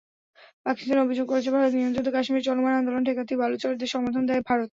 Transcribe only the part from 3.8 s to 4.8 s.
সমর্থন দেয় ভারত।